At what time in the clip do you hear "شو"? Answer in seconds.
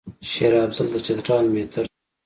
1.89-1.93